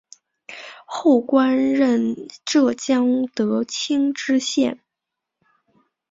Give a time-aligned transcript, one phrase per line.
[0.87, 4.79] 后官任浙江德清知县。